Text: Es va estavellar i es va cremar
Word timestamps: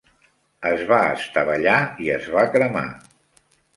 Es 0.69 0.81
va 0.91 1.01
estavellar 1.17 1.75
i 2.07 2.11
es 2.17 2.27
va 2.39 2.47
cremar 2.57 2.87